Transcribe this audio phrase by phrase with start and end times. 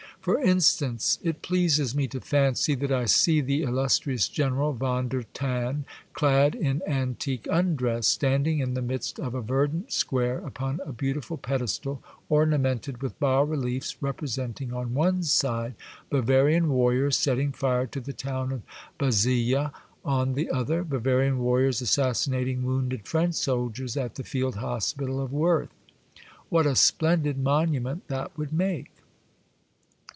[0.23, 5.23] For instance, it pleases me to fancy that I see the illustrious General von der
[5.33, 10.93] Than, clad in antique undress, standing in the midst of a verdant square, upon a
[10.93, 15.73] beautiful pedestal, ornamented with bas reliefs representing on one side
[16.11, 18.61] Bavarian Warriors setting fire to the town of
[18.99, 19.71] Bazeilles,
[20.05, 20.83] on the other.
[20.83, 25.71] Bavarian Warriors assassinating wounded French soldiers at the field hospital of Woerth.
[26.49, 28.91] What a splendid monument that would make